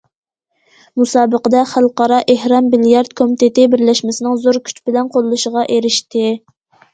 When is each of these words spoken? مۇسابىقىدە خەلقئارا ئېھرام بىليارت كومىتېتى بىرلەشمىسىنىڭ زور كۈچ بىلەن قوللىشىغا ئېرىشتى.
مۇسابىقىدە 1.01 1.59
خەلقئارا 1.71 2.17
ئېھرام 2.33 2.71
بىليارت 2.71 3.13
كومىتېتى 3.21 3.67
بىرلەشمىسىنىڭ 3.75 4.41
زور 4.47 4.61
كۈچ 4.71 4.81
بىلەن 4.89 5.13
قوللىشىغا 5.19 5.69
ئېرىشتى. 5.77 6.27